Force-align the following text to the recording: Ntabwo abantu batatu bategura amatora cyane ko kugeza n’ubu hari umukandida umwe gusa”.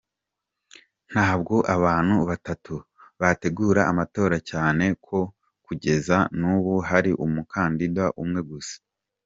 Ntabwo 1.11 1.55
abantu 1.75 2.13
batatu 2.29 2.73
bategura 3.21 3.81
amatora 3.91 4.37
cyane 4.49 4.85
ko 5.05 5.19
kugeza 5.65 6.17
n’ubu 6.39 6.73
hari 6.89 7.11
umukandida 7.25 8.05
umwe 8.23 8.41
gusa”. 8.51 8.77